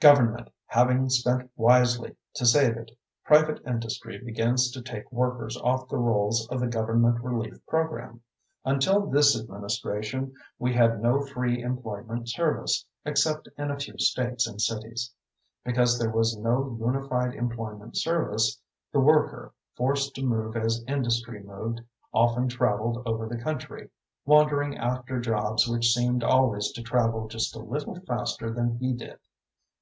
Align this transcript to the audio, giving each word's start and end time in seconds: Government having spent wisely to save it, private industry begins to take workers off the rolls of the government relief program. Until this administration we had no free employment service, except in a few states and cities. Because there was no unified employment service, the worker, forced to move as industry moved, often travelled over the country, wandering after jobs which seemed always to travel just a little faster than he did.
Government 0.00 0.50
having 0.66 1.08
spent 1.08 1.50
wisely 1.56 2.14
to 2.34 2.44
save 2.44 2.76
it, 2.76 2.90
private 3.24 3.62
industry 3.66 4.18
begins 4.22 4.70
to 4.72 4.82
take 4.82 5.10
workers 5.10 5.56
off 5.56 5.88
the 5.88 5.96
rolls 5.96 6.46
of 6.48 6.60
the 6.60 6.66
government 6.66 7.22
relief 7.24 7.64
program. 7.64 8.20
Until 8.66 9.06
this 9.06 9.34
administration 9.34 10.34
we 10.58 10.74
had 10.74 11.00
no 11.00 11.22
free 11.24 11.62
employment 11.62 12.28
service, 12.28 12.84
except 13.06 13.48
in 13.56 13.70
a 13.70 13.78
few 13.78 13.96
states 13.96 14.46
and 14.46 14.60
cities. 14.60 15.10
Because 15.64 15.98
there 15.98 16.10
was 16.10 16.36
no 16.36 16.76
unified 16.78 17.34
employment 17.34 17.96
service, 17.96 18.60
the 18.92 19.00
worker, 19.00 19.54
forced 19.74 20.14
to 20.16 20.22
move 20.22 20.54
as 20.54 20.84
industry 20.86 21.42
moved, 21.42 21.80
often 22.12 22.46
travelled 22.46 23.02
over 23.06 23.26
the 23.26 23.38
country, 23.40 23.88
wandering 24.26 24.76
after 24.76 25.18
jobs 25.18 25.66
which 25.66 25.94
seemed 25.94 26.22
always 26.22 26.72
to 26.72 26.82
travel 26.82 27.26
just 27.26 27.56
a 27.56 27.60
little 27.60 27.98
faster 28.00 28.52
than 28.52 28.76
he 28.78 28.92
did. 28.92 29.18